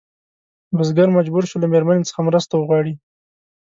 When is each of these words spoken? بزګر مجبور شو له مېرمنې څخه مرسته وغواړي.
بزګر 0.77 1.09
مجبور 1.17 1.43
شو 1.49 1.57
له 1.63 1.67
مېرمنې 1.73 2.07
څخه 2.09 2.21
مرسته 2.27 2.53
وغواړي. 2.55 2.93